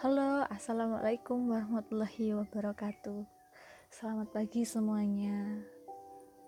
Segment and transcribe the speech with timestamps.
[0.00, 3.20] Assalamualaikum warahmatullahi wabarakatuh.
[3.92, 5.60] Selamat pagi semuanya.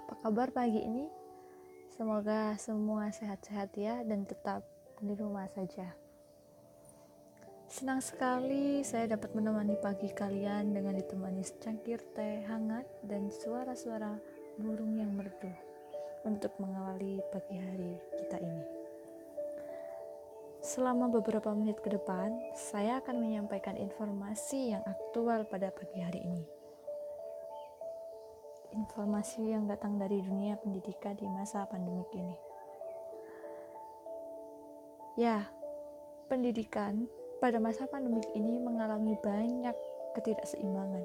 [0.00, 1.04] Apa kabar pagi ini?
[1.92, 4.64] Semoga semua sehat-sehat ya dan tetap
[4.96, 5.92] di rumah saja.
[7.68, 14.16] Senang sekali saya dapat menemani pagi kalian dengan ditemani secangkir teh hangat dan suara-suara
[14.56, 15.52] burung yang merdu
[16.24, 18.83] untuk mengawali pagi hari kita ini.
[20.64, 26.40] Selama beberapa menit ke depan, saya akan menyampaikan informasi yang aktual pada pagi hari ini.
[28.72, 32.32] Informasi yang datang dari dunia pendidikan di masa pandemik ini.
[35.20, 35.44] Ya,
[36.32, 37.12] pendidikan
[37.44, 39.76] pada masa pandemik ini mengalami banyak
[40.16, 41.04] ketidakseimbangan.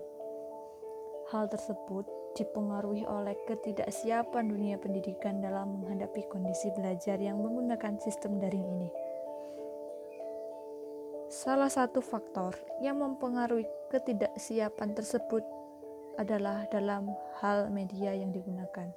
[1.35, 2.07] Hal tersebut
[2.39, 9.08] dipengaruhi oleh ketidaksiapan dunia pendidikan dalam menghadapi kondisi belajar yang menggunakan sistem daring ini
[11.29, 15.45] Salah satu faktor yang mempengaruhi ketidaksiapan tersebut
[16.17, 18.89] adalah dalam hal media yang digunakan.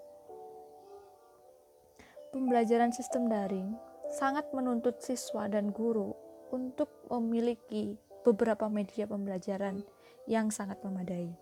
[2.32, 3.76] Pembelajaran sistem daring
[4.16, 6.16] sangat menuntut siswa dan guru
[6.48, 9.84] untuk memiliki beberapa media pembelajaran
[10.24, 11.36] yang sangat memadai.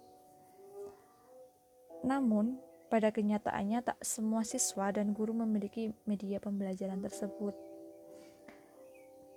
[2.02, 2.58] Namun,
[2.90, 7.54] pada kenyataannya tak semua siswa dan guru memiliki media pembelajaran tersebut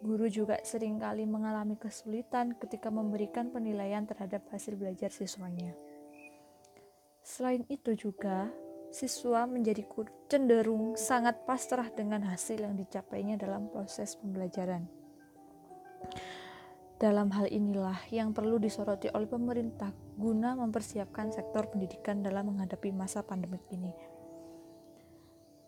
[0.04, 5.72] Guru juga sering kali mengalami kesulitan ketika memberikan penilaian terhadap hasil belajar siswanya.
[7.24, 8.52] Selain itu juga,
[8.92, 9.88] siswa menjadi
[10.28, 14.92] cenderung sangat pasrah dengan hasil yang dicapainya dalam proses pembelajaran.
[17.00, 23.24] Dalam hal inilah yang perlu disoroti oleh pemerintah guna mempersiapkan sektor pendidikan dalam menghadapi masa
[23.24, 24.13] pandemik ini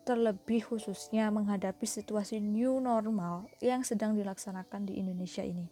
[0.06, 5.66] terlebih khususnya menghadapi situasi new normal yang sedang dilaksanakan di Indonesia ini.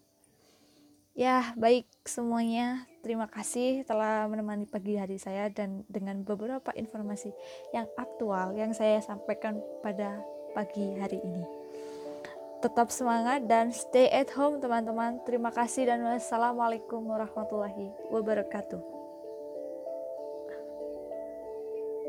[1.14, 2.90] Ya, baik semuanya.
[2.98, 7.30] Terima kasih telah menemani pagi hari saya dan dengan beberapa informasi
[7.70, 10.18] yang aktual yang saya sampaikan pada
[10.58, 11.46] pagi hari ini.
[12.58, 15.22] Tetap semangat dan stay at home teman-teman.
[15.22, 19.13] Terima kasih dan wassalamualaikum warahmatullahi wabarakatuh.